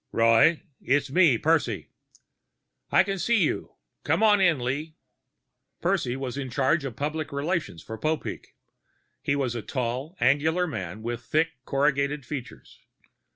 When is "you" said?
3.43-3.75